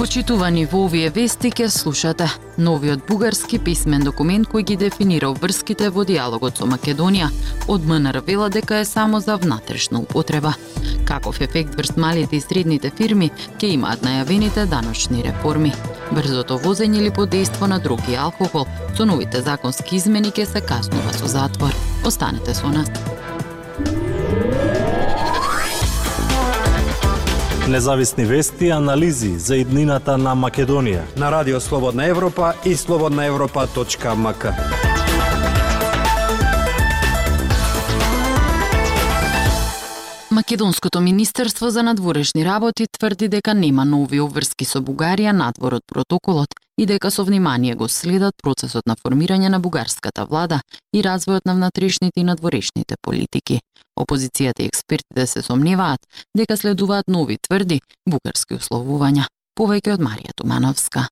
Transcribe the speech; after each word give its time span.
Почитувани 0.00 0.64
во 0.64 0.86
овие 0.86 1.10
вести 1.10 1.50
ке 1.50 1.68
слушате 1.68 2.24
новиот 2.56 3.02
бугарски 3.04 3.58
писмен 3.60 4.00
документ 4.00 4.48
кој 4.48 4.64
ги 4.64 4.76
дефинира 4.80 5.28
врските 5.36 5.90
во 5.92 6.06
диалогот 6.08 6.56
со 6.56 6.64
Македонија. 6.64 7.28
Од 7.68 7.84
МНР 7.84 8.22
вела 8.24 8.48
дека 8.48 8.80
е 8.80 8.88
само 8.88 9.20
за 9.20 9.36
внатрешна 9.36 10.00
употреба. 10.00 10.54
Каков 11.04 11.42
ефект 11.44 11.76
врз 11.76 11.98
малите 12.00 12.36
и 12.36 12.40
средните 12.40 12.88
фирми 12.96 13.28
ќе 13.60 13.74
имаат 13.76 14.00
најавените 14.00 14.64
даночни 14.64 15.20
реформи. 15.20 15.76
Брзото 16.16 16.56
возење 16.64 17.04
или 17.04 17.12
подейство 17.12 17.68
на 17.68 17.78
други 17.78 18.16
алкохол 18.16 18.64
со 18.96 19.04
новите 19.04 19.44
законски 19.44 20.00
измени 20.00 20.32
ќе 20.32 20.48
се 20.48 20.64
каснува 20.64 21.12
со 21.12 21.28
затвор. 21.28 21.76
Останете 22.08 22.54
со 22.54 22.72
нас. 22.72 22.88
Независни 27.70 28.24
вести 28.24 28.68
анализи 28.68 29.38
за 29.38 29.56
иднината 29.56 30.16
на 30.18 30.32
Македонија. 30.34 31.04
На 31.16 31.30
Радио 31.30 31.60
Слободна 31.60 32.06
Европа 32.06 32.52
и 32.66 32.74
слободнаевропа.мк. 32.76 34.46
Македонското 40.30 41.00
Министерство 41.00 41.70
за 41.70 41.82
надворешни 41.82 42.44
работи 42.44 42.86
тврди 42.98 43.28
дека 43.28 43.54
нема 43.54 43.84
нови 43.84 44.20
обврски 44.20 44.64
со 44.64 44.82
Бугарија 44.82 45.30
надвор 45.30 45.78
од 45.78 45.86
протоколот 45.86 46.50
и 46.80 46.86
дека 46.86 47.10
со 47.10 47.24
внимание 47.24 47.74
го 47.74 47.88
следат 47.88 48.34
процесот 48.42 48.86
на 48.88 48.96
формирање 48.96 49.50
на 49.52 49.60
бугарската 49.60 50.24
влада 50.24 50.62
и 50.96 51.02
развојот 51.04 51.44
на 51.44 51.54
внатрешните 51.54 52.20
и 52.20 52.24
надворешните 52.24 52.96
политики. 53.02 53.60
Опозицијата 54.00 54.64
и 54.64 54.70
експертите 54.72 55.26
се 55.26 55.42
сомневаат 55.42 56.00
дека 56.36 56.56
следуваат 56.56 57.08
нови 57.08 57.36
тврди 57.36 57.80
бугарски 58.08 58.56
условувања. 58.56 59.28
Повеќе 59.60 59.92
од 59.98 60.00
Марија 60.00 60.32
Тумановска. 60.32 61.04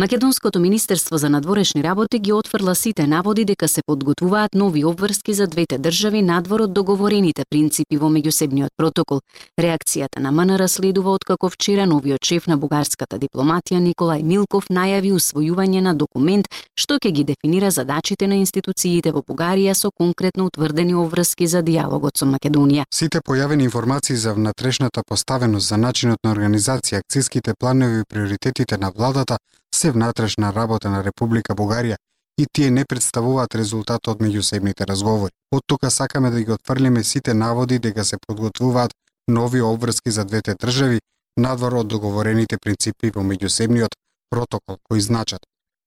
Македонското 0.00 0.60
Министерство 0.60 1.18
за 1.18 1.30
надворешни 1.30 1.82
работи 1.82 2.18
ги 2.18 2.32
отфрла 2.32 2.74
сите 2.74 3.06
наводи 3.06 3.44
дека 3.44 3.68
се 3.68 3.82
подготвуваат 3.86 4.54
нови 4.54 4.84
обврски 4.84 5.34
за 5.34 5.46
двете 5.46 5.78
држави 5.78 6.22
надвор 6.22 6.60
од 6.60 6.72
договорените 6.72 7.44
принципи 7.50 7.96
во 7.96 8.10
меѓусебниот 8.12 8.76
протокол. 8.76 9.22
Реакцијата 9.56 10.20
на 10.20 10.32
МНР 10.36 10.68
следува 10.68 11.14
откако 11.16 11.48
вчера 11.48 11.86
новиот 11.86 12.20
шеф 12.24 12.46
на 12.46 12.58
бугарската 12.58 13.16
дипломатија 13.16 13.80
Николај 13.80 14.20
Милков 14.22 14.68
најави 14.68 15.16
усвојување 15.16 15.80
на 15.80 15.94
документ 15.94 16.52
што 16.76 17.00
ќе 17.00 17.10
ги 17.16 17.24
дефинира 17.24 17.70
задачите 17.70 18.28
на 18.28 18.36
институциите 18.36 19.16
во 19.16 19.24
Бугарија 19.24 19.72
со 19.72 19.88
конкретно 19.90 20.52
утврдени 20.52 20.92
обврски 20.94 21.46
за 21.48 21.62
диалогот 21.62 22.20
со 22.20 22.28
Македонија. 22.28 22.84
Сите 22.92 23.24
појавени 23.24 23.64
информации 23.64 24.16
за 24.16 24.34
внатрешната 24.34 25.00
поставеност 25.08 25.68
за 25.68 25.76
начинот 25.80 26.18
на 26.24 26.36
организација, 26.36 27.00
акциските 27.00 27.54
планови 27.58 28.00
и 28.00 28.04
приоритетите 28.04 28.76
на 28.76 28.92
владата 28.92 29.38
се 29.76 29.90
внатрешна 29.90 30.52
работа 30.54 30.90
на 30.90 31.04
Република 31.04 31.54
Бугарија 31.54 31.96
и 32.38 32.46
тие 32.52 32.70
не 32.70 32.84
представуваат 32.84 33.54
резултат 33.54 34.08
од 34.08 34.20
меѓусебните 34.20 34.86
разговори. 34.88 35.32
Од 35.52 35.62
тука 35.66 35.90
сакаме 35.90 36.30
да 36.30 36.42
ги 36.42 36.52
отфрлиме 36.52 37.04
сите 37.04 37.34
наводи 37.34 37.78
дека 37.78 38.04
се 38.04 38.16
подготвуваат 38.26 38.92
нови 39.28 39.60
обврски 39.60 40.10
за 40.10 40.24
двете 40.24 40.54
држави 40.54 41.00
надвор 41.36 41.74
од 41.74 41.88
договорените 41.88 42.58
принципи 42.58 43.10
во 43.14 43.22
меѓусебниот 43.22 43.96
протокол 44.30 44.76
кои 44.88 45.00
значат 45.00 45.40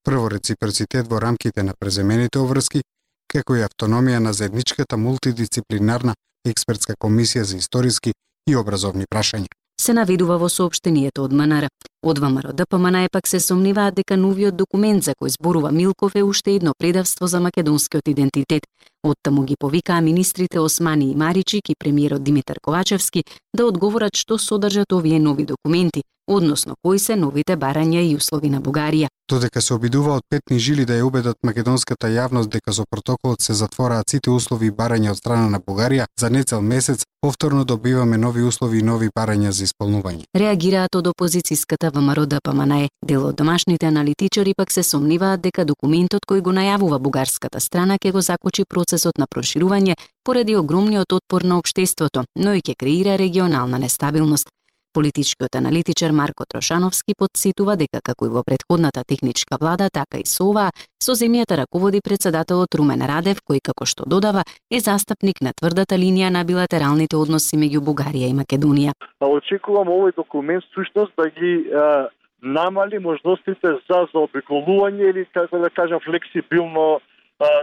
прво 0.05 0.29
реципроцитет 0.29 1.07
во 1.07 1.21
рамките 1.21 1.63
на 1.63 1.73
преземените 1.79 2.39
обврски, 2.39 2.81
како 3.27 3.55
и 3.55 3.65
автономија 3.65 4.19
на 4.19 4.33
заедничката 4.33 4.97
мултидисциплинарна 4.97 6.15
експертска 6.45 6.95
комисија 6.97 7.41
за 7.41 7.57
историски 7.57 8.13
и 8.49 8.55
образовни 8.55 9.05
прашања 9.05 9.59
се 9.79 9.93
наведува 9.95 10.37
во 10.37 10.49
сообштението 10.51 11.23
од 11.23 11.33
МНР. 11.33 11.67
Од 12.01 12.19
ВМРО 12.19 12.53
ДПМН 12.53 13.07
пак 13.11 13.27
се 13.27 13.39
сомневаат 13.39 13.95
дека 13.95 14.15
новиот 14.17 14.55
документ 14.55 15.03
за 15.03 15.11
кој 15.19 15.33
зборува 15.35 15.71
Милков 15.71 16.15
е 16.15 16.23
уште 16.23 16.55
едно 16.55 16.71
предавство 16.79 17.27
за 17.27 17.39
македонскиот 17.43 18.07
идентитет. 18.07 18.63
Оттаму 19.03 19.43
ги 19.43 19.55
повикаа 19.59 20.01
министрите 20.01 20.59
Османи 20.59 21.11
и 21.11 21.15
Маричик 21.15 21.69
и 21.69 21.75
премиерот 21.79 22.23
Димитар 22.23 22.59
Ковачевски 22.61 23.23
да 23.53 23.65
одговорат 23.65 24.15
што 24.15 24.37
содржат 24.37 24.91
овие 24.93 25.19
нови 25.19 25.45
документи, 25.45 26.03
односно 26.27 26.75
кои 26.81 26.99
се 26.99 27.15
новите 27.15 27.57
барања 27.57 28.01
и 28.05 28.15
услови 28.15 28.49
на 28.49 28.61
Бугарија. 28.61 29.07
Додека 29.29 29.61
се 29.61 29.73
обидува 29.73 30.15
од 30.17 30.23
петни 30.29 30.59
жили 30.59 30.85
да 30.85 30.93
ја 30.93 31.05
убедат 31.05 31.37
македонската 31.43 32.07
јавност 32.07 32.49
дека 32.49 32.73
со 32.73 32.85
протоколот 32.89 33.41
се 33.41 33.53
затвораат 33.53 34.09
сите 34.09 34.29
услови 34.29 34.67
и 34.67 34.71
барања 34.71 35.11
од 35.11 35.17
страна 35.17 35.49
на 35.49 35.59
Бугарија, 35.59 36.05
за 36.19 36.29
нецел 36.29 36.61
месец 36.61 37.03
повторно 37.21 37.65
добиваме 37.65 38.17
нови 38.17 38.43
услови 38.43 38.79
и 38.79 38.83
нови 38.83 39.09
барања 39.09 39.49
за 39.49 39.65
исполнување. 39.65 40.23
Реагираат 40.33 40.95
од 40.95 41.11
опозицијската 41.13 41.88
ВМРО 41.91 42.25
ДПМНЕ. 42.25 42.87
Па 43.01 43.07
Дел 43.07 43.25
од 43.25 43.35
домашните 43.35 43.85
аналитичари 43.85 44.53
пак 44.57 44.71
се 44.71 44.83
сомниваат 44.83 45.41
дека 45.41 45.65
документот 45.65 46.25
кој 46.29 46.41
го 46.41 46.51
најавува 46.51 46.99
бугарската 46.99 47.59
страна 47.59 47.97
ќе 47.97 48.11
го 48.11 48.21
закочи 48.21 48.65
процесот 48.65 49.17
на 49.17 49.27
проширување 49.27 49.95
поради 50.23 50.55
огромниот 50.55 51.13
отпор 51.13 51.43
на 51.43 51.57
општеството, 51.57 52.23
но 52.35 52.53
и 52.53 52.61
ќе 52.61 52.75
креира 52.75 53.17
регионална 53.17 53.79
нестабилност. 53.79 54.49
Политичкиот 54.93 55.55
аналитичар 55.55 56.11
Марко 56.11 56.45
Трошановски 56.49 57.13
подситува 57.17 57.75
дека 57.77 58.01
како 58.01 58.25
и 58.25 58.31
во 58.33 58.41
предходната 58.43 59.03
техничка 59.05 59.57
влада, 59.61 59.89
така 59.93 60.17
и 60.17 60.25
со 60.25 60.47
оваа, 60.49 60.71
со 60.97 61.13
земјата 61.13 61.59
раководи 61.61 62.01
председателот 62.01 62.73
Румен 62.73 63.05
Радев, 63.05 63.43
кој 63.45 63.61
како 63.61 63.85
што 63.85 64.07
додава 64.09 64.43
е 64.71 64.79
застапник 64.81 65.41
на 65.45 65.53
тврдата 65.53 65.93
линија 65.93 66.31
на 66.33 66.41
билатералните 66.43 67.17
односи 67.21 67.57
меѓу 67.57 67.83
Бугарија 67.85 68.31
и 68.33 68.37
Македонија. 68.41 68.95
Очекувам 69.21 69.93
овој 69.93 70.15
документ 70.17 70.65
сушност 70.73 71.13
да 71.17 71.29
ги 71.29 71.69
а, 71.69 72.09
намали 72.41 72.99
можностите 72.99 73.77
за 73.85 74.05
заобиколување 74.13 75.09
или 75.13 75.25
како 75.33 75.59
да 75.59 75.69
кажам 75.69 75.99
флексибилно 76.01 76.99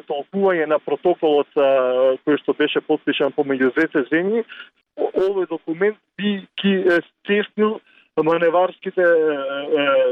толкување 0.09 0.67
на 0.67 0.79
протоколот 0.79 1.49
кој 2.25 2.39
што 2.43 2.55
беше 2.57 2.81
подпишан 2.81 3.35
помеѓу 3.37 3.73
двете 3.77 4.07
земји, 4.11 4.45
овој 4.97 5.49
документ 5.51 5.99
би 6.17 6.47
ги 6.63 6.77
стеснил 7.11 7.81
маневарските 8.17 9.05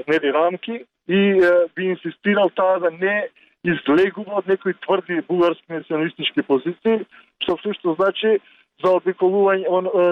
нели 0.09 0.33
рамки 0.33 0.85
и 1.09 1.21
би 1.77 1.85
инсистирал 1.95 2.51
таа 2.51 2.79
да 2.81 2.91
не 2.91 3.29
излегува 3.65 4.41
од 4.43 4.49
некои 4.49 4.75
тврди 4.85 5.23
бугарски 5.29 5.73
националистички 5.73 6.43
позиции, 6.43 7.07
што 7.43 7.57
всушност 7.57 7.97
значи 7.97 8.41
за 8.83 8.91
обиколување, 8.99 9.69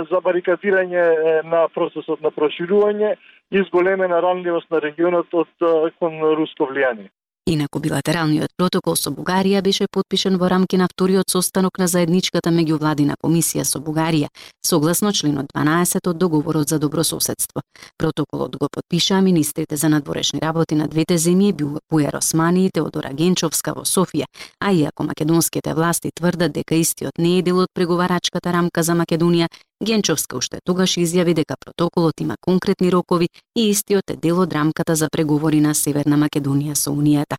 за 0.09 0.21
барикадирање 0.25 1.43
на 1.45 1.67
процесот 1.75 2.23
на 2.23 2.31
проширување 2.31 3.17
и 3.53 3.65
зголемена 3.69 4.23
ранливост 4.23 4.71
на 4.71 4.81
регионот 4.81 5.35
од 5.35 5.67
кон 5.99 6.21
руско 6.39 6.71
влијание. 6.71 7.11
Инаку 7.47 7.81
билатералниот 7.83 8.53
протокол 8.55 8.95
со 8.95 9.11
Бугарија 9.11 9.65
беше 9.67 9.89
подпишан 9.91 10.37
во 10.39 10.47
рамки 10.47 10.79
на 10.79 10.87
вториот 10.87 11.27
состанок 11.27 11.79
на 11.83 11.89
заедничката 11.91 12.53
меѓувладина 12.55 13.17
комисија 13.19 13.65
со 13.67 13.81
Бугарија, 13.83 14.29
согласно 14.63 15.11
членот 15.13 15.51
12 15.51 16.07
од 16.07 16.19
договорот 16.19 16.69
за 16.69 16.79
добрососедство. 16.79 17.63
Протоколот 17.99 18.55
го 18.57 18.69
подпишаа 18.71 19.21
министрите 19.21 19.77
за 19.77 19.89
надворешни 19.89 20.39
работи 20.41 20.79
на 20.79 20.87
двете 20.87 21.19
земји 21.19 21.51
Бујар 21.91 22.19
Османи 22.19 22.67
и 22.67 22.71
Теодора 22.71 23.11
Генчовска 23.13 23.75
во 23.75 23.83
Софија, 23.83 24.31
а 24.61 24.71
иако 24.71 25.03
македонските 25.03 25.75
власти 25.75 26.15
тврдат 26.15 26.53
дека 26.53 26.79
истиот 26.79 27.19
не 27.19 27.39
е 27.39 27.43
дел 27.43 27.59
од 27.59 27.75
преговарачката 27.75 28.53
рамка 28.53 28.87
за 28.87 28.95
Македонија, 28.95 29.51
Генчовска 29.83 30.37
уште 30.39 30.61
тогаш 30.65 30.95
изјави 30.97 31.35
дека 31.35 31.57
протоколот 31.59 32.21
има 32.21 32.37
конкретни 32.41 32.93
рокови 32.93 33.29
и 33.57 33.69
истиот 33.71 34.11
е 34.11 34.17
дел 34.17 34.39
од 34.41 34.53
рамката 34.53 34.95
за 34.97 35.09
преговори 35.11 35.61
на 35.61 35.75
Северна 35.75 36.17
Македонија 36.17 36.75
со 36.75 36.93
Унијата. 36.95 37.37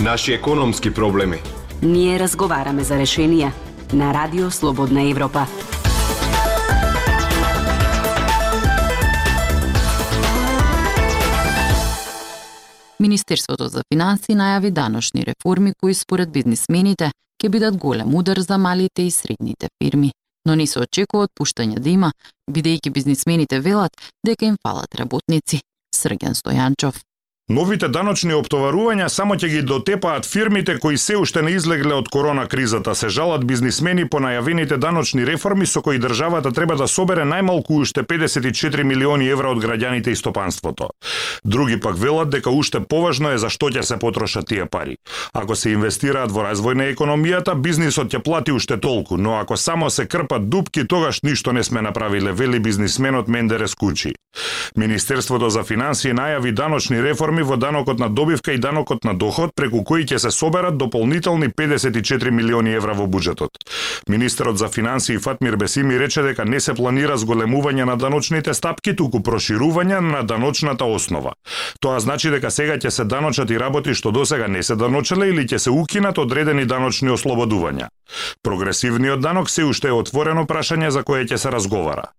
Наши 0.00 0.32
економски 0.32 0.94
проблеми. 0.94 1.42
Ние 1.82 2.18
разговараме 2.18 2.84
за 2.84 2.94
решенија 2.94 3.50
на 3.92 4.14
Радио 4.14 4.50
Слободна 4.50 5.10
Европа. 5.10 5.46
Министерството 13.00 13.68
за 13.68 13.82
финансии 13.92 14.36
најави 14.36 14.70
даношни 14.70 15.24
реформи 15.24 15.72
кои 15.80 15.94
според 15.94 16.30
бизнисмените 16.32 17.10
ќе 17.40 17.48
бидат 17.48 17.78
голем 17.80 18.14
удар 18.14 18.38
за 18.40 18.58
малите 18.58 19.02
и 19.02 19.10
средните 19.10 19.68
фирми. 19.82 20.12
Но 20.46 20.54
не 20.56 20.66
се 20.66 20.80
очекува 20.80 21.28
отпуштање 21.28 21.80
да 21.80 21.88
има, 21.88 22.12
бидејќи 22.50 22.92
бизнисмените 22.92 23.60
велат 23.60 23.96
дека 24.26 24.44
им 24.44 24.56
фалат 24.62 24.94
работници. 24.94 25.62
Срген 25.96 26.36
Стојанчов. 26.36 27.00
Новите 27.50 27.88
даночни 27.90 28.30
оптоварувања 28.38 29.08
само 29.10 29.34
ќе 29.34 29.48
ги 29.50 29.60
дотепаат 29.66 30.26
фирмите 30.30 30.76
кои 30.78 30.98
се 30.98 31.16
уште 31.18 31.42
не 31.42 31.56
излегле 31.58 31.96
од 31.98 32.08
корона 32.08 32.44
кризата, 32.46 32.94
се 32.94 33.08
жалат 33.10 33.42
бизнисмени 33.46 34.04
по 34.06 34.20
најавените 34.22 34.76
даночни 34.78 35.24
реформи 35.26 35.66
со 35.66 35.82
кои 35.82 35.98
државата 35.98 36.52
треба 36.54 36.76
да 36.78 36.86
собере 36.86 37.24
најмалку 37.26 37.80
уште 37.82 38.04
54 38.06 38.84
милиони 38.86 39.26
евра 39.26 39.50
од 39.50 39.58
граѓаните 39.64 40.14
и 40.14 40.16
стопанството. 40.16 40.92
Други 41.44 41.80
пак 41.80 41.98
велат 41.98 42.30
дека 42.30 42.50
уште 42.50 42.80
поважно 42.80 43.32
е 43.34 43.42
за 43.42 43.50
што 43.50 43.66
ќе 43.66 43.82
се 43.82 43.98
потрошат 43.98 44.46
тие 44.46 44.68
пари. 44.70 44.94
Ако 45.34 45.58
се 45.58 45.74
инвестираат 45.74 46.30
во 46.30 46.46
развој 46.46 46.78
на 46.78 46.86
економијата, 46.94 47.58
бизнисот 47.58 48.14
ќе 48.14 48.22
плати 48.22 48.54
уште 48.54 48.78
толку, 48.78 49.18
но 49.18 49.40
ако 49.40 49.56
само 49.56 49.90
се 49.90 50.06
крпат 50.06 50.46
дупки, 50.50 50.86
тогаш 50.86 51.22
ништо 51.22 51.52
не 51.52 51.64
сме 51.64 51.82
направиле, 51.82 52.30
вели 52.32 52.60
бизнисменот 52.60 53.28
Мендерес 53.28 53.74
Кучи. 53.74 54.14
Министерството 54.76 55.50
за 55.50 55.64
финансии 55.66 56.14
најави 56.14 56.54
даночни 56.54 57.02
реформи 57.02 57.39
реформи 57.40 57.42
во 57.42 57.56
данокот 57.56 57.98
на 57.98 58.08
добивка 58.08 58.52
и 58.52 58.58
данокот 58.58 59.04
на 59.04 59.14
доход, 59.14 59.50
преку 59.54 59.84
кои 59.84 60.04
ќе 60.04 60.18
се 60.18 60.30
соберат 60.30 60.78
дополнителни 60.78 61.48
54 61.48 62.30
милиони 62.30 62.74
евра 62.74 62.94
во 62.94 63.06
буџетот. 63.06 63.50
Министерот 64.08 64.58
за 64.58 64.68
финансии 64.68 65.18
Фатмир 65.18 65.56
Бесими 65.56 65.98
рече 65.98 66.22
дека 66.22 66.44
не 66.44 66.60
се 66.60 66.74
планира 66.74 67.16
зголемување 67.16 67.84
на 67.84 67.96
даночните 67.96 68.54
стапки, 68.54 68.96
туку 68.96 69.20
проширување 69.20 70.00
на 70.00 70.22
даночната 70.22 70.84
основа. 70.84 71.32
Тоа 71.80 72.00
значи 72.00 72.30
дека 72.30 72.50
сега 72.50 72.78
ќе 72.78 72.90
се 72.90 73.04
даночат 73.04 73.50
и 73.50 73.58
работи 73.58 73.94
што 73.94 74.10
досега 74.10 74.48
не 74.48 74.62
се 74.62 74.76
даночеле 74.76 75.28
или 75.28 75.46
ќе 75.46 75.58
се 75.58 75.70
укинат 75.70 76.18
одредени 76.18 76.64
даночни 76.64 77.10
ослободувања. 77.10 77.88
Прогресивниот 78.42 79.20
данок 79.20 79.50
се 79.50 79.64
уште 79.64 79.88
е 79.88 79.92
отворено 79.92 80.46
прашање 80.46 80.90
за 80.90 81.02
кое 81.02 81.24
ќе 81.24 81.36
се 81.36 81.50
разговара. 81.50 82.12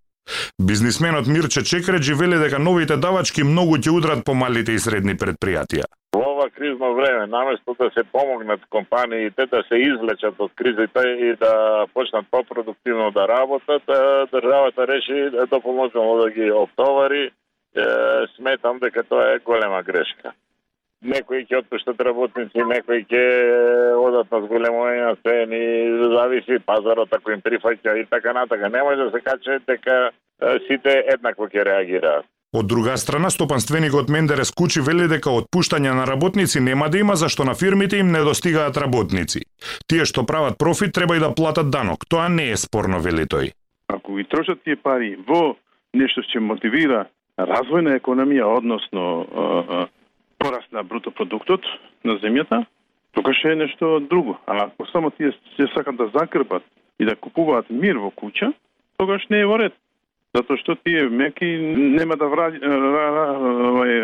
Бизнисменот 0.60 1.28
Мирче 1.28 1.64
Чекреджи 1.64 2.14
вели 2.14 2.38
дека 2.38 2.60
новите 2.60 2.98
давачки 2.98 3.44
многу 3.44 3.78
ќе 3.78 3.92
удрат 3.98 4.24
по 4.26 4.34
малите 4.34 4.76
и 4.78 4.80
средни 4.80 5.16
предпријатија. 5.18 5.88
Во 6.16 6.22
ова 6.34 6.50
кризно 6.50 6.94
време, 6.96 7.28
наместо 7.28 7.76
да 7.80 7.90
се 7.96 8.04
помогнат 8.04 8.62
компаниите 8.70 9.46
да 9.46 9.64
се 9.70 9.76
излечат 9.76 10.40
од 10.40 10.52
кризата 10.56 11.04
и 11.10 11.36
да 11.36 11.86
почнат 11.94 12.26
попродуктивно 12.32 13.12
да 13.12 13.28
работат, 13.28 13.84
државата 14.32 14.88
реши 14.88 15.48
дополнително 15.50 16.18
да 16.24 16.32
ги 16.32 16.52
оптовари. 16.52 17.32
Сметам 18.36 18.80
дека 18.80 19.04
тоа 19.04 19.34
е 19.36 19.40
голема 19.40 19.84
грешка 19.84 20.34
некои 21.02 21.46
ќе 21.50 21.62
отпуштат 21.62 22.02
работници, 22.02 22.66
некои 22.68 23.06
ќе 23.10 23.24
одат 24.02 24.32
на 24.32 24.42
зголемување 24.46 25.06
на 25.08 25.16
цени, 25.26 25.62
зависи 26.16 26.60
пазарот 26.66 27.14
ако 27.14 27.32
им 27.32 27.42
прифаќа 27.42 27.98
и 28.02 28.06
така 28.10 28.34
натака. 28.34 28.70
Не 28.70 28.84
може 28.84 29.08
да 29.08 29.12
се 29.12 29.22
каже 29.26 29.60
дека 29.68 30.12
сите 30.68 31.04
еднакво 31.14 31.50
ќе 31.50 31.66
реагираат. 31.66 32.26
Од 32.54 32.68
друга 32.68 32.98
страна, 32.98 33.30
стопанственикот 33.30 34.10
Мендерес 34.10 34.52
Кучи 34.52 34.82
вели 34.84 35.06
дека 35.08 35.32
отпуштање 35.32 35.94
на 35.96 36.04
работници 36.04 36.60
нема 36.60 36.90
да 36.92 37.00
има 37.00 37.16
зашто 37.16 37.46
на 37.48 37.54
фирмите 37.56 37.98
им 37.98 38.12
не 38.12 38.20
достигаат 38.28 38.78
работници. 38.78 39.46
Тие 39.88 40.06
што 40.06 40.26
прават 40.28 40.58
профит 40.60 40.92
треба 40.94 41.16
и 41.16 41.24
да 41.24 41.32
платат 41.32 41.72
данок. 41.72 42.04
Тоа 42.10 42.28
не 42.30 42.50
е 42.52 42.58
спорно, 42.58 43.00
вели 43.00 43.24
тој. 43.24 43.54
Ако 43.88 44.16
ги 44.16 44.28
трошат 44.28 44.60
тие 44.64 44.76
пари 44.76 45.16
во 45.16 45.56
нешто 45.94 46.24
што 46.28 46.44
мотивира 46.44 47.06
развој 47.40 47.88
на 47.88 47.96
економија, 47.96 48.52
односно 48.58 49.88
пораст 50.42 50.72
на 50.72 50.84
бруто 50.84 51.12
продуктот 51.12 51.62
на 52.04 52.18
земјата, 52.20 52.66
тогаш 53.12 53.44
е 53.46 53.56
нешто 53.56 54.00
друго. 54.00 54.38
А 54.48 54.66
ако 54.66 54.86
само 54.86 55.12
тие 55.12 55.32
се 55.56 55.68
сакат 55.74 55.96
да 55.96 56.12
закрпат 56.16 56.64
и 57.00 57.06
да 57.06 57.16
купуваат 57.16 57.70
мир 57.70 57.96
во 57.98 58.10
куќа, 58.10 58.54
тогаш 58.98 59.28
не 59.30 59.40
е 59.42 59.46
во 59.46 59.58
ред. 59.62 59.74
Затоа 60.36 60.58
што 60.58 60.76
тие 60.76 61.10
меки 61.10 61.46
нема 61.98 62.16
да 62.16 62.28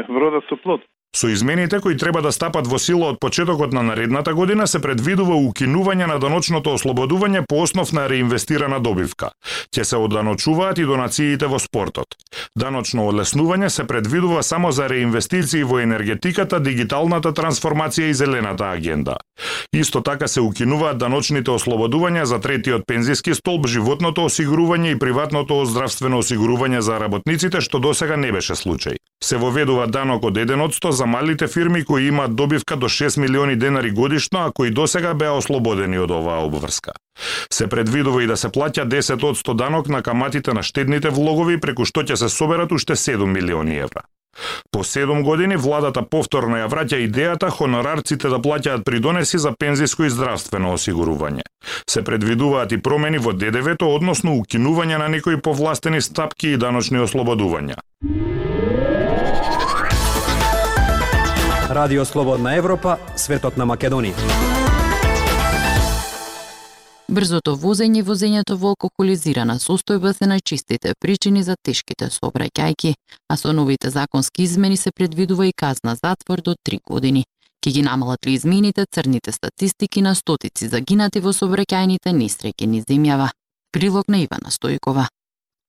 вродат 0.07 0.45
со 0.50 0.57
плод. 0.57 0.81
Со 1.15 1.27
измените 1.27 1.80
кои 1.80 1.98
треба 1.98 2.21
да 2.21 2.31
стапат 2.31 2.68
во 2.68 2.77
сила 2.80 3.07
од 3.09 3.18
почетокот 3.19 3.74
на 3.74 3.81
наредната 3.83 4.33
година 4.33 4.68
се 4.68 4.80
предвидува 4.80 5.33
укинување 5.33 6.06
на 6.07 6.19
даночното 6.19 6.75
ослободување 6.77 7.42
по 7.50 7.63
основ 7.63 7.92
на 7.94 8.04
реинвестирана 8.09 8.77
добивка. 8.80 9.31
Ќе 9.74 9.83
се 9.83 9.98
оданочуваат 9.98 10.77
и 10.77 10.86
донациите 10.86 11.50
во 11.50 11.57
спортот. 11.59 12.13
Даночно 12.56 13.07
олеснување 13.09 13.69
се 13.69 13.88
предвидува 13.88 14.44
само 14.44 14.71
за 14.71 14.89
реинвестиции 14.89 15.63
во 15.63 15.80
енергетиката, 15.80 16.59
дигиталната 16.59 17.33
трансформација 17.33 18.12
и 18.12 18.13
зелената 18.13 18.69
агенда. 18.69 19.18
Исто 19.74 20.01
така 20.01 20.27
се 20.27 20.42
укинуваат 20.42 20.98
даночните 20.98 21.51
ослободувања 21.51 22.24
за 22.24 22.39
третиот 22.39 22.86
пензиски 22.88 23.33
столб, 23.33 23.68
животното 23.68 24.30
осигурување 24.30 24.94
и 24.94 25.00
приватното 25.00 25.63
здравствено 25.65 26.21
осигурување 26.21 26.80
за 26.80 27.00
работниците, 27.00 27.62
што 27.62 27.80
досега 27.80 28.18
не 28.18 28.31
беше 28.31 28.54
случај. 28.54 29.01
Се 29.24 29.38
воведува 29.38 29.88
данок 29.88 30.24
од 30.24 30.38
1% 30.38 30.90
за 30.90 31.06
малите 31.06 31.48
фирми 31.48 31.84
кои 31.86 32.08
имаат 32.08 32.36
добивка 32.36 32.75
до 32.75 32.90
6 32.90 33.19
милиони 33.19 33.56
денари 33.56 33.92
годишно, 33.92 34.40
а 34.40 34.52
кои 34.52 34.69
досега 34.69 35.14
беа 35.14 35.31
ослободени 35.31 35.98
од 35.98 36.12
оваа 36.12 36.46
обврска. 36.46 36.94
Се 37.54 37.68
предвидува 37.68 38.24
и 38.24 38.28
да 38.28 38.38
се 38.38 38.48
плаќа 38.54 38.86
10% 38.86 39.54
данок 39.54 39.90
на 39.90 40.04
каматите 40.04 40.54
на 40.54 40.64
штедните 40.64 41.10
влогови, 41.10 41.58
преку 41.60 41.86
што 41.86 42.06
ќе 42.06 42.16
се 42.16 42.30
соберат 42.30 42.72
уште 42.72 42.94
7 42.94 43.25
милиони 43.25 43.78
евра. 43.78 44.06
По 44.72 44.84
7 44.84 45.24
години 45.24 45.58
владата 45.58 46.04
повторно 46.06 46.62
ја 46.62 46.69
враќа 46.69 47.02
идејата 47.08 47.50
хонорарците 47.50 48.30
да 48.30 48.38
плаќаат 48.38 48.84
придонеси 48.86 49.38
за 49.38 49.52
пензиско 49.60 50.04
и 50.04 50.14
здравствено 50.14 50.74
осигурување. 50.78 51.42
Се 51.90 52.04
предвидуваат 52.04 52.72
и 52.72 52.78
промени 52.78 53.18
во 53.18 53.34
ДДВ-то, 53.34 53.90
односно 53.96 54.38
укинување 54.38 55.02
на 55.02 55.08
некои 55.08 55.42
повластени 55.42 56.02
стапки 56.02 56.54
и 56.54 56.58
даночни 56.58 57.02
ослободувања. 57.02 57.81
Радио 61.77 62.06
Слободна 62.06 62.56
Европа, 62.56 62.97
светот 63.15 63.57
на 63.57 63.65
Македонија. 63.69 64.15
Брзото 67.06 67.53
возење 67.53 68.00
и 68.01 68.06
возењето 68.07 68.56
во 68.57 68.71
алкохолизирана 68.74 69.59
состојба 69.62 70.15
се 70.18 70.25
најчистите 70.31 70.95
причини 70.97 71.44
за 71.45 71.53
тешките 71.62 72.07
сообраќајки, 72.15 72.95
а 73.29 73.38
со 73.38 73.53
новите 73.53 73.91
законски 73.94 74.41
измени 74.44 74.77
се 74.77 74.91
предвидува 74.91 75.45
и 75.45 75.53
казна 75.53 75.94
затвор 76.01 76.41
до 76.41 76.56
3 76.69 76.79
години. 76.81 77.25
Ке 77.62 77.69
ги 77.71 77.85
намалат 77.85 78.25
ли 78.25 78.33
измените 78.33 78.85
црните 78.91 79.31
статистики 79.31 80.01
на 80.01 80.15
стотици 80.15 80.71
загинати 80.73 81.19
во 81.19 81.30
сообраќајните 81.30 82.09
несреќи 82.09 82.65
низ 82.65 82.89
земјава? 82.89 83.30
Прилог 83.71 84.09
на 84.09 84.18
Ивана 84.25 84.50
Стојкова. 84.50 85.06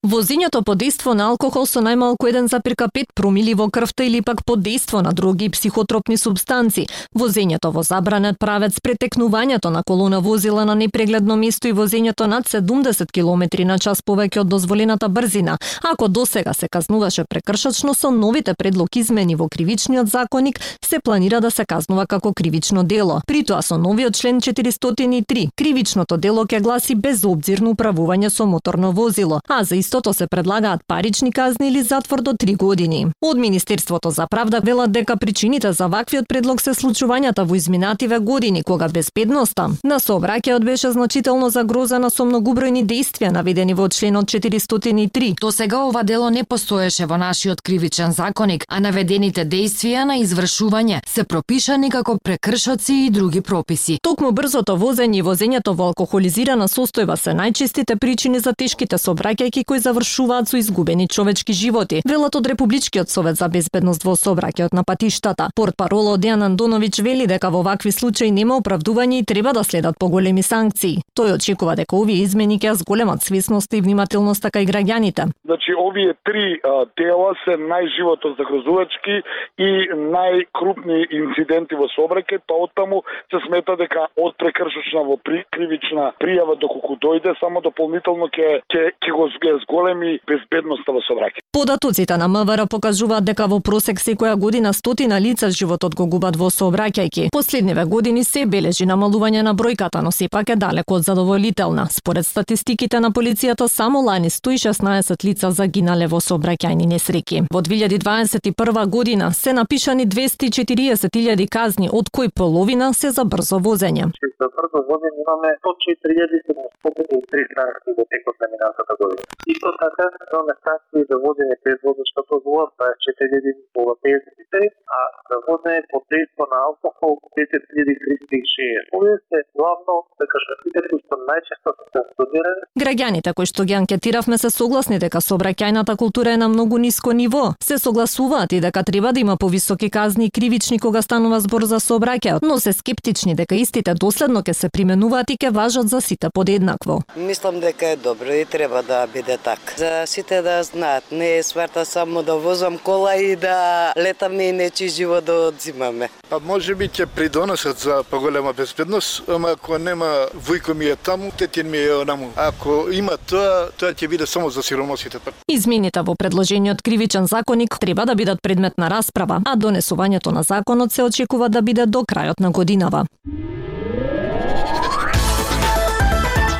Возењето 0.08 0.62
под 0.64 0.78
дејство 0.80 1.12
на 1.12 1.26
алкохол 1.28 1.66
со 1.68 1.82
најмалку 1.84 2.30
1,5 2.30 3.10
промили 3.14 3.52
во 3.52 3.66
крвта 3.68 4.06
или 4.08 4.22
пак 4.24 4.38
под 4.48 4.62
дејство 4.64 5.02
на 5.04 5.10
други 5.12 5.50
психотропни 5.52 6.16
субстанци, 6.16 6.86
возењето 7.12 7.68
во 7.74 7.82
забранет 7.84 8.38
правец, 8.40 8.80
претекнувањето 8.80 9.68
на 9.68 9.82
колона 9.84 10.20
возила 10.20 10.64
на 10.64 10.74
непрегледно 10.74 11.36
место 11.36 11.68
и 11.68 11.72
возењето 11.72 12.24
над 12.26 12.48
70 12.48 13.12
км 13.12 13.66
на 13.66 13.78
час 13.78 14.00
повеќе 14.00 14.40
од 14.40 14.48
дозволената 14.48 15.08
брзина, 15.08 15.58
ако 15.92 16.08
досега 16.08 16.54
се 16.54 16.68
казнуваше 16.68 17.24
прекршачно 17.28 17.94
со 17.94 18.10
новите 18.10 18.54
предлог 18.54 18.96
измени 18.96 19.36
во 19.36 19.48
кривичниот 19.48 20.08
законник, 20.08 20.60
се 20.84 21.00
планира 21.04 21.40
да 21.40 21.50
се 21.50 21.66
казнува 21.66 22.06
како 22.06 22.32
кривично 22.32 22.82
дело. 22.82 23.20
При 23.26 23.44
тоа 23.44 23.60
со 23.62 23.76
новиот 23.76 24.16
член 24.16 24.40
403, 24.40 25.48
кривичното 25.54 26.16
дело 26.16 26.46
ќе 26.46 26.62
гласи 26.62 26.94
безобзирно 26.94 27.76
управување 27.76 28.30
со 28.30 28.46
моторно 28.46 28.92
возило, 28.92 29.40
а 29.48 29.64
за 29.64 29.76
истото 29.98 30.12
се 30.14 30.26
предлагаат 30.26 30.80
парични 30.88 31.32
казни 31.32 31.68
или 31.68 31.82
затвор 31.82 32.22
до 32.22 32.32
3 32.32 32.56
години. 32.56 33.06
Од 33.22 33.38
Министерството 33.38 34.10
за 34.10 34.26
правда 34.30 34.60
велат 34.64 34.92
дека 34.92 35.16
причините 35.16 35.72
за 35.72 35.86
ваквиот 35.88 36.28
предлог 36.28 36.60
се 36.60 36.70
случувањата 36.70 37.42
во 37.42 37.54
изминативе 37.54 38.18
години 38.18 38.62
кога 38.62 38.88
безбедноста 38.88 39.68
на 39.84 39.98
сообраќајот 39.98 40.64
беше 40.64 40.92
значително 40.92 41.50
загрозена 41.50 42.10
со 42.10 42.22
многубројни 42.22 42.84
действија 42.86 43.32
наведени 43.32 43.74
во 43.74 43.88
членот 43.88 44.26
403. 44.26 45.34
До 45.40 45.50
сега 45.52 45.82
ова 45.84 46.02
дело 46.02 46.30
не 46.30 46.44
постоеше 46.44 47.06
во 47.06 47.16
нашиот 47.16 47.62
кривичен 47.62 48.12
законник, 48.12 48.64
а 48.68 48.80
наведените 48.80 49.44
действија 49.44 50.04
на 50.04 50.18
извршување 50.22 51.00
се 51.06 51.24
пропишани 51.24 51.90
како 51.90 52.18
прекршоци 52.22 52.94
и 53.06 53.10
други 53.10 53.40
прописи. 53.40 53.98
Токму 54.02 54.30
брзото 54.32 54.76
возење 54.76 55.18
и 55.18 55.22
возењето 55.22 55.74
во 55.74 55.90
алкохолизирана 55.90 56.68
состојба 56.68 57.16
се 57.16 57.34
најчистите 57.34 57.96
причини 57.96 58.38
за 58.38 58.52
тешките 58.52 58.96
сообраќајки 58.96 59.64
кои 59.64 59.77
кои 59.78 59.82
завршуваат 59.82 60.48
со 60.48 60.56
изгубени 60.56 61.06
човечки 61.08 61.52
животи, 61.52 62.02
велат 62.08 62.34
од 62.34 62.46
Републичкиот 62.46 63.08
совет 63.08 63.36
за 63.38 63.48
безбедност 63.48 64.02
во 64.02 64.16
сообраќајот 64.18 64.74
на 64.74 64.82
патиштата. 64.82 65.50
Портпароло 65.54 66.16
Дејан 66.18 66.42
Андоновиќ 66.42 67.02
вели 67.06 67.26
дека 67.30 67.50
во 67.50 67.62
вакви 67.62 67.92
случаи 67.92 68.34
нема 68.34 68.58
оправдување 68.58 69.20
и 69.22 69.24
треба 69.24 69.52
да 69.52 69.62
следат 69.62 69.94
поголеми 70.00 70.42
санкции. 70.42 71.02
Тој 71.14 71.38
очекува 71.38 71.76
дека 71.78 71.94
овие 71.94 72.24
измени 72.26 72.58
ќе 72.58 72.74
зголемат 72.82 73.22
свесност 73.22 73.72
и 73.72 73.80
внимателноста 73.80 74.50
кај 74.50 74.66
граѓаните. 74.66 75.30
Значи 75.44 75.74
овие 75.78 76.14
три 76.24 76.58
а, 76.58 76.86
дела 76.98 77.34
се 77.44 77.54
најживото 77.54 78.34
загрозувачки 78.34 79.22
и 79.62 79.70
најкрупни 79.94 81.06
инциденти 81.22 81.78
во 81.78 81.86
сообраќај, 81.94 82.42
па 82.46 82.58
оттаму 82.66 83.04
се 83.30 83.38
смета 83.46 83.76
дека 83.78 84.08
од 84.16 84.34
прекршочна 84.42 85.06
во 85.06 85.16
при, 85.22 85.44
кривична 85.54 86.10
пријава 86.18 86.58
доколку 86.58 86.98
дојде 86.98 87.38
само 87.38 87.62
дополнително 87.62 88.26
ќе 88.34 88.60
ќе 88.66 88.90
ќе 88.98 89.14
го 89.14 89.30
зголеми 89.68 90.18
безбедноста 90.26 90.92
во 90.92 91.00
сообраќај. 91.04 91.44
Податоците 91.52 92.16
на 92.16 92.28
МВР 92.28 92.66
покажуваат 92.66 93.24
дека 93.24 93.46
во 93.46 93.60
просек 93.60 94.00
секоја 94.00 94.36
година 94.36 94.72
стотина 94.72 95.20
лица 95.20 95.50
животот 95.50 95.94
го 95.94 96.06
губат 96.06 96.36
во 96.36 96.50
сообраќајки. 96.50 97.28
Последниве 97.32 97.84
години 97.84 98.24
се 98.24 98.46
бележи 98.46 98.86
намалување 98.86 99.42
на 99.42 99.54
бројката, 99.54 100.02
но 100.02 100.12
сепак 100.12 100.50
е 100.50 100.56
далеко 100.56 100.94
од 100.94 101.02
задоволителна. 101.04 101.86
Според 101.90 102.26
статистиките 102.26 103.00
на 103.00 103.10
полицијата, 103.10 103.68
само 103.68 104.00
лани 104.00 104.30
116 104.30 105.24
лица 105.24 105.50
загинале 105.50 106.06
во 106.06 106.20
сообраќајни 106.20 106.86
несреки. 106.86 107.42
Во 107.52 107.60
2021 107.60 108.86
година 108.86 109.32
се 109.32 109.52
напишани 109.52 110.06
240.000 110.06 111.48
казни, 111.48 111.88
од 111.92 112.10
кои 112.10 112.28
половина 112.28 112.94
се 112.94 113.10
за 113.10 113.24
брзо 113.24 113.58
возење. 113.58 114.10
За 114.40 114.46
брзо 114.54 114.80
возење 114.88 115.20
имаме 115.24 115.48
104.703 115.62 117.46
санкции 117.58 117.94
во 117.98 118.04
текот 118.12 118.36
на 118.42 118.46
минатата 118.52 118.94
година. 119.00 119.22
Исто 119.54 119.70
така 119.82 120.04
имаме 120.26 120.54
санкции 120.66 121.02
за 121.10 121.16
возење 121.24 121.56
без 121.64 121.78
возачка 121.86 122.20
дозвола 122.32 122.64
24.053, 122.82 124.70
а 124.96 125.00
за 125.28 125.36
возење 125.48 125.82
под 125.92 126.02
дејство 126.12 126.44
на 126.52 126.58
алкохол 126.68 127.18
10.360. 127.36 128.96
Овие 128.96 129.16
се 129.28 129.38
главно 129.58 129.94
прекршителите 130.18 130.80
кои 130.90 131.00
што 131.04 131.18
најчесто 131.28 131.74
се 131.76 131.84
санкционирани. 131.96 132.62
Граѓаните 132.82 133.34
кои 133.36 133.50
што 133.50 133.66
ги 133.68 133.76
анкетиравме 133.80 134.38
се 134.38 134.50
согласни 134.50 134.98
дека 135.02 135.20
сообраќајната 135.24 135.96
култура 136.00 136.34
е 136.36 136.40
на 136.42 136.48
многу 136.48 136.78
ниско 136.78 137.12
ниво. 137.12 137.52
Се 137.62 137.78
согласуваат 137.78 138.52
и 138.52 138.60
дека 138.64 138.82
треба 138.84 139.12
да 139.12 139.20
има 139.20 139.36
повисоки 139.36 139.90
казни 139.90 140.26
и 140.26 140.30
кривични 140.30 140.78
кога 140.78 141.02
станува 141.02 141.40
збор 141.40 141.68
за 141.68 141.80
сообраќајот, 141.84 142.42
но 142.42 142.58
се 142.58 142.72
скептични 142.72 143.34
дека 143.34 143.54
истите 143.54 143.94
доследно 143.94 144.42
ќе 144.42 144.52
се 144.52 144.68
применуваат 144.72 145.30
и 145.30 145.36
ќе 145.36 145.52
важат 145.52 145.88
за 145.88 146.00
сите 146.00 146.30
подеднакво. 146.34 147.00
Мислам 147.16 147.60
дека 147.60 147.92
е 147.92 147.96
добро 147.96 148.32
и 148.40 148.44
треба 148.44 148.82
да 148.82 149.06
биде 149.06 149.36
така. 149.36 149.76
За 149.76 150.06
сите 150.06 150.42
да 150.42 150.62
знаат, 150.62 151.04
не 151.12 151.36
е 151.36 151.42
сварта 151.42 151.84
само 151.84 152.22
да 152.22 152.34
возам 152.36 152.78
кола 152.78 153.16
и 153.16 153.36
да 153.36 153.92
летаме 153.96 154.48
и 154.48 154.52
нечи 154.80 154.94
живот 154.94 155.24
да 155.24 155.32
одзимаме. 155.32 156.08
Па 156.30 156.38
може 156.40 156.74
би 156.74 156.88
ќе 156.88 157.06
придонесат 157.06 157.78
за 157.78 158.02
поголема 158.10 158.52
безбедност, 158.52 159.22
ама 159.28 159.50
ако 159.50 159.78
нема 159.78 160.28
војко 160.36 160.74
ми 160.74 160.86
е 160.86 160.96
таму, 160.96 161.30
тетин 161.38 161.70
ми 161.70 161.78
е 161.78 161.94
онаму. 161.94 162.30
Ако 162.36 162.86
има 162.92 163.16
тоа, 163.16 163.70
тоа 163.76 163.92
ќе 163.92 164.08
биде 164.08 164.26
само 164.26 164.50
за 164.50 164.62
сиромосите. 164.62 165.18
Измените 165.48 166.02
во 166.02 166.14
предложениот 166.14 166.82
кривичен 166.82 167.26
законник 167.26 167.78
треба 167.80 168.06
да 168.06 168.14
бидат 168.14 168.42
предмет 168.42 168.78
на 168.78 168.90
расправа, 168.90 169.42
а 169.44 169.56
донесувањето 169.56 170.32
на 170.32 170.42
законот 170.42 170.92
се 170.92 171.02
очекува 171.02 171.48
да 171.48 171.62
биде 171.62 171.86
до 171.86 172.04
крајот 172.04 172.40
на 172.40 172.50
годинава. 172.50 173.06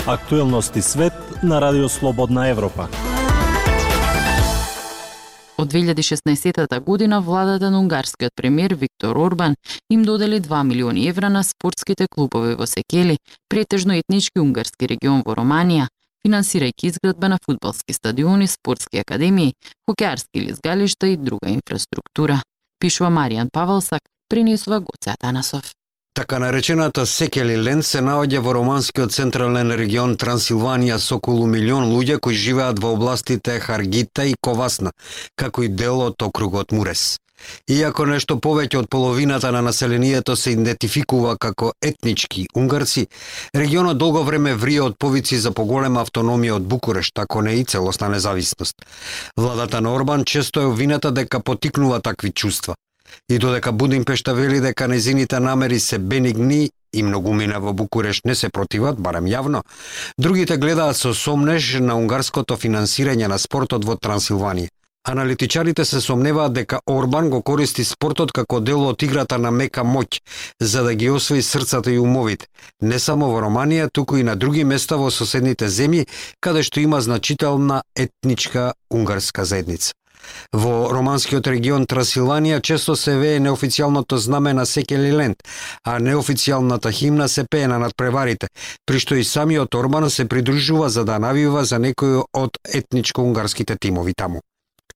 Актуелности 0.07 0.83
свет 0.83 1.13
на 1.43 1.61
Радио 1.61 1.89
Слободна 1.89 2.49
Европа. 2.49 2.89
Од 5.59 5.73
2016 5.73 6.81
година 6.81 7.21
владата 7.21 7.71
на 7.71 7.81
унгарскиот 7.81 8.33
премиер 8.37 8.75
Виктор 8.75 9.17
Орбан 9.17 9.57
им 9.91 10.03
додели 10.05 10.41
2 10.41 10.63
милиони 10.63 11.09
евра 11.09 11.31
на 11.31 11.43
спортските 11.43 12.07
клубови 12.07 12.55
во 12.55 12.67
Секели, 12.67 13.19
претежно 13.49 13.97
етнички 13.99 14.39
унгарски 14.39 14.87
регион 14.87 15.25
во 15.27 15.35
Романија, 15.35 15.89
финансирајќи 16.23 16.93
изградба 16.93 17.29
на 17.29 17.39
фудбалски 17.45 17.93
стадиони, 17.93 18.47
спортски 18.47 19.03
академии, 19.03 19.55
хокеарски 19.91 20.41
лизгалишта 20.47 21.09
и 21.09 21.17
друга 21.17 21.51
инфраструктура. 21.51 22.39
Пишува 22.79 23.11
Маријан 23.11 23.51
Павалсак, 23.53 24.03
принесува 24.29 24.79
Гоце 24.79 25.11
Атанасов. 25.11 25.78
Така 26.19 26.39
наречената 26.39 27.05
Секели 27.07 27.55
се 27.87 28.01
наоѓа 28.03 28.41
во 28.43 28.53
романскиот 28.57 29.13
централен 29.15 29.71
регион 29.71 30.17
Трансилванија 30.19 30.97
со 30.99 31.15
околу 31.21 31.47
милион 31.47 31.85
луѓе 31.93 32.17
кои 32.19 32.35
живеат 32.35 32.81
во 32.83 32.91
областите 32.97 33.61
Харгита 33.61 34.25
и 34.27 34.35
Ковасна, 34.43 34.91
како 35.37 35.63
и 35.63 35.69
дел 35.69 36.01
од 36.03 36.19
округот 36.21 36.73
Мурес. 36.73 37.21
Иако 37.71 38.07
нешто 38.11 38.35
повеќе 38.35 38.81
од 38.81 38.89
половината 38.91 39.53
на 39.53 39.63
населението 39.63 40.35
се 40.35 40.57
идентификува 40.57 41.37
како 41.39 41.71
етнички 41.83 42.49
унгарци, 42.57 43.07
регионот 43.55 43.99
долго 43.99 44.25
време 44.25 44.57
врие 44.57 44.83
од 44.83 44.99
повици 44.99 45.39
за 45.39 45.53
поголема 45.53 46.03
автономија 46.03 46.59
од 46.59 46.67
Букурешт, 46.67 47.15
ако 47.19 47.43
не 47.43 47.61
и 47.61 47.65
целосна 47.65 48.09
независност. 48.09 48.75
Владата 49.37 49.81
на 49.81 49.95
Орбан 49.95 50.25
често 50.25 50.61
е 50.61 50.67
обвината 50.67 51.13
дека 51.13 51.41
потикнува 51.41 52.01
такви 52.01 52.33
чувства. 52.33 52.75
И 53.29 53.39
додека 53.39 53.73
Будимпешта 53.73 54.35
вели 54.35 54.61
дека 54.61 54.89
незините 54.89 55.41
намери 55.41 55.81
се 55.81 55.99
бенигни 55.99 56.71
и 56.93 57.03
многумина 57.03 57.61
во 57.61 57.73
Букуреш 57.73 58.23
не 58.25 58.35
се 58.35 58.49
противат, 58.49 58.99
барем 58.99 59.27
јавно, 59.29 59.63
другите 60.19 60.57
гледаат 60.57 60.97
со 60.97 61.15
сомнеж 61.15 61.79
на 61.81 61.97
унгарското 61.97 62.57
финансирање 62.57 63.29
на 63.29 63.39
спортот 63.39 63.85
во 63.85 63.97
Трансилванија. 63.97 64.73
Аналитичарите 65.09 65.85
се 65.85 66.01
сомневаат 66.01 66.53
дека 66.53 66.81
Орбан 66.87 67.31
го 67.31 67.43
користи 67.43 67.85
спортот 67.85 68.33
како 68.33 68.61
дел 68.61 68.83
од 68.89 69.03
играта 69.03 69.39
на 69.39 69.51
мека 69.51 69.81
моќ, 69.81 70.19
за 70.61 70.83
да 70.83 70.95
ги 70.95 71.09
освои 71.11 71.43
срцата 71.43 71.91
и 71.91 71.99
умовите, 71.99 72.47
не 72.83 72.99
само 72.99 73.31
во 73.33 73.41
Романија, 73.41 73.89
туку 73.93 74.17
и 74.17 74.23
на 74.23 74.37
други 74.37 74.65
места 74.65 74.97
во 74.97 75.11
соседните 75.11 75.69
земји, 75.69 76.05
каде 76.41 76.63
што 76.63 76.81
има 76.81 77.01
значителна 77.01 77.83
етничка 77.97 78.75
унгарска 78.91 79.45
заедница. 79.45 79.95
Во 80.53 80.89
романскиот 80.93 81.47
регион 81.47 81.87
Трасиланија 81.87 82.61
често 82.61 82.97
се 82.97 83.17
вее 83.19 83.39
неофицијалното 83.45 84.17
знаме 84.17 84.53
на 84.53 84.67
Секелиленд, 84.67 85.43
а 85.85 85.99
неофицијалната 86.01 86.93
химна 86.93 87.29
се 87.29 87.45
пее 87.45 87.69
на 87.69 87.79
надпреварите, 87.79 88.49
при 88.87 88.99
што 88.99 89.15
и 89.15 89.25
самиот 89.25 89.75
Орбан 89.75 90.11
се 90.11 90.29
придружува 90.29 90.89
за 90.89 91.05
да 91.05 91.19
навива 91.19 91.65
за 91.65 91.79
некој 91.79 92.23
од 92.33 92.59
етничко-унгарските 92.75 93.77
тимови 93.81 94.15
таму. 94.15 94.41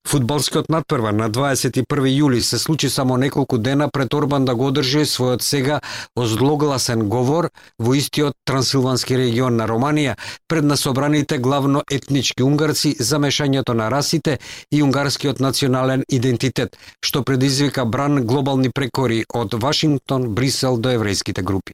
Фудбалскиот 0.09 0.69
надпрва 0.69 1.13
на 1.13 1.29
21 1.31 1.85
јули 2.11 2.41
се 2.41 2.59
случи 2.59 2.91
само 2.91 3.17
неколку 3.17 3.59
дена 3.59 3.89
пред 3.89 4.15
Орбан 4.15 4.45
да 4.45 4.55
го 4.55 4.67
одржи 4.67 5.05
својот 5.07 5.43
сега 5.43 5.81
озлогласен 6.17 7.09
говор 7.09 7.49
во 7.79 7.95
истиот 7.95 8.35
трансилвански 8.45 9.17
регион 9.17 9.57
на 9.57 9.67
Романија 9.71 10.17
пред 10.49 10.65
насобраните 10.65 11.39
главно 11.39 11.83
етнички 11.91 12.43
унгарци 12.43 12.97
за 12.99 13.19
мешањето 13.19 13.75
на 13.75 13.91
расите 13.91 14.39
и 14.71 14.83
унгарскиот 14.83 15.41
национален 15.41 16.05
идентитет, 16.09 16.77
што 17.01 17.23
предизвика 17.23 17.85
бран 17.85 18.27
глобални 18.27 18.71
прекори 18.71 19.25
од 19.35 19.55
Вашингтон, 19.55 20.35
Брисел 20.35 20.77
до 20.77 20.91
еврејските 20.91 21.43
групи 21.43 21.73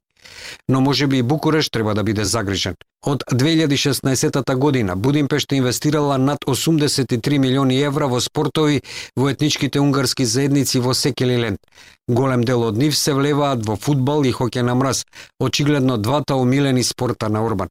но 0.69 0.81
може 0.81 1.07
би 1.07 1.19
и 1.19 1.23
Букуреш 1.23 1.71
треба 1.71 1.95
да 1.95 2.03
биде 2.03 2.25
загрижен. 2.25 2.75
Од 3.07 3.25
2016 3.33 4.55
година 4.57 4.97
Будимпешта 4.97 5.57
инвестирала 5.57 6.19
над 6.19 6.39
83 6.47 7.39
милиони 7.39 7.81
евра 7.81 8.09
во 8.09 8.21
спортови 8.21 8.83
во 9.17 9.31
етничките 9.31 9.81
унгарски 9.81 10.25
заедници 10.25 10.81
во 10.81 10.95
Секелиленд. 10.95 11.59
Голем 12.09 12.45
дел 12.45 12.63
од 12.63 12.77
нив 12.77 12.97
се 12.97 13.15
влеваат 13.15 13.67
во 13.67 13.77
фудбал 13.77 14.25
и 14.25 14.33
хоке 14.33 14.63
на 14.63 14.75
мраз, 14.75 15.05
очигледно 15.41 15.99
двата 15.99 16.35
омилени 16.35 16.83
спорта 16.83 17.29
на 17.29 17.45
Орбан. 17.45 17.69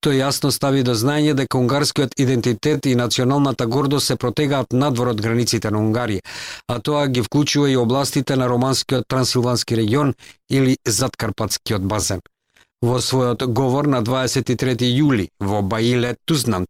Тој 0.00 0.20
јасно 0.22 0.50
стави 0.54 0.84
до 0.86 0.94
знаење 0.94 1.34
дека 1.34 1.58
унгарскиот 1.58 2.14
идентитет 2.22 2.86
и 2.86 2.94
националната 2.94 3.66
гордост 3.66 4.06
се 4.06 4.16
протегаат 4.16 4.72
надвор 4.72 5.12
од 5.14 5.20
границите 5.20 5.70
на 5.74 5.82
Унгарија, 5.82 6.22
а 6.68 6.78
тоа 6.78 7.06
ги 7.08 7.22
вклучува 7.22 7.70
и 7.70 7.76
областите 7.76 8.36
на 8.36 8.48
романскиот 8.48 9.08
трансилвански 9.08 9.76
регион 9.76 10.14
или 10.50 10.78
Задкарпатскиот 10.86 11.82
базен. 11.82 12.20
Во 12.80 13.00
својот 13.02 13.42
говор 13.58 13.88
на 13.90 13.98
23 14.06 14.86
јули 14.86 15.24
во 15.42 15.62
Баиле 15.62 16.12
Тузнант, 16.24 16.68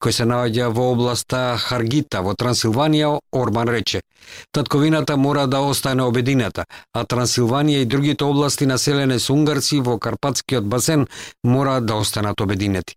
кој 0.00 0.14
се 0.16 0.24
наоѓа 0.24 0.70
во 0.72 0.86
областа 0.94 1.40
Харгита 1.60 2.22
во 2.24 2.32
Трансилванија, 2.32 3.10
Орбан 3.36 3.68
рече: 3.68 4.00
Татковината 4.56 5.18
мора 5.18 5.46
да 5.46 5.60
остане 5.60 6.08
обединета, 6.08 6.64
а 6.94 7.04
Трансилванија 7.04 7.82
и 7.82 7.84
другите 7.84 8.24
области 8.24 8.64
населени 8.64 9.20
со 9.20 9.34
унгарци 9.34 9.82
во 9.84 9.98
Карпатскиот 9.98 10.64
басен 10.64 11.06
мора 11.44 11.80
да 11.80 12.00
останат 12.00 12.40
обединети. 12.40 12.96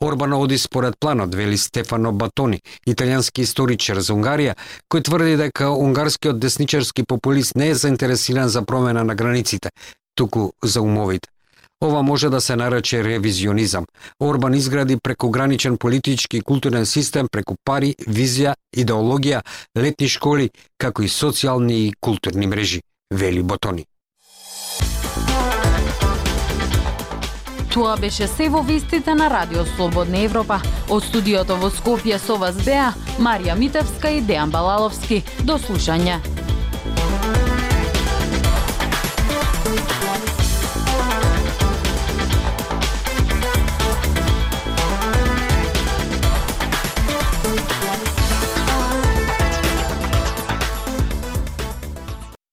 Орбан 0.00 0.32
оди 0.32 0.58
според 0.58 0.94
планот, 0.98 1.34
вели 1.34 1.58
Стефано 1.58 2.12
Батони, 2.12 2.62
италијански 2.86 3.42
историчар 3.42 4.00
за 4.00 4.14
Унгарија, 4.14 4.54
кој 4.88 5.04
тврди 5.04 5.36
дека 5.36 5.74
унгарскиот 5.76 6.38
десничарски 6.38 7.04
популист 7.04 7.56
не 7.56 7.68
е 7.68 7.74
заинтересиран 7.74 8.48
за 8.48 8.62
промена 8.62 9.04
на 9.04 9.14
границите, 9.14 9.70
туку 10.14 10.52
за 10.62 10.80
умовите. 10.80 11.28
Ова 11.84 12.02
може 12.02 12.28
да 12.28 12.40
се 12.40 12.56
нарече 12.56 13.04
ревизионизам. 13.04 13.84
Орбан 14.20 14.54
изгради 14.54 14.96
прекограничен 15.02 15.76
политички 15.76 16.36
и 16.36 16.40
културен 16.40 16.86
систем 16.86 17.28
преку 17.30 17.54
пари, 17.64 17.94
визија, 18.02 18.54
идеологија, 18.76 19.42
летни 19.78 20.08
школи, 20.08 20.50
како 20.78 21.02
и 21.02 21.08
социјални 21.08 21.76
и 21.86 21.92
културни 22.00 22.46
мрежи, 22.46 22.82
вели 23.14 23.42
Ботони. 23.42 23.86
Тоа 27.70 27.96
беше 27.96 28.26
се 28.26 28.48
во 28.48 28.62
вистите 28.62 29.14
на 29.14 29.30
Радио 29.30 29.62
Слободна 29.76 30.18
Европа. 30.18 30.58
Од 30.90 31.04
студиото 31.04 31.60
во 31.62 31.70
Скопје 31.70 32.18
со 32.18 32.34
вас 32.34 32.58
беа 32.66 32.90
Марија 33.22 33.54
Митевска 33.54 34.10
и 34.10 34.18
Дејан 34.18 34.50
Балаловски. 34.50 35.22
До 35.46 35.62
слушање. 35.62 36.37